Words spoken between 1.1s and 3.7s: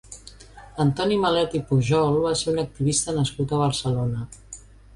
Malet i Pujol va ser un activista nascut a